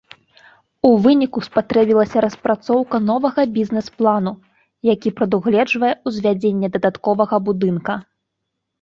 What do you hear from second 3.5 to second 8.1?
бізнэс-плану, які прадугледжвае ўзвядзенне дадатковага будынка.